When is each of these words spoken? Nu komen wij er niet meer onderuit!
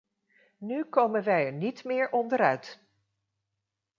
Nu 0.57 0.83
komen 0.85 1.23
wij 1.23 1.45
er 1.45 1.51
niet 1.53 1.83
meer 1.83 2.11
onderuit! 2.11 2.79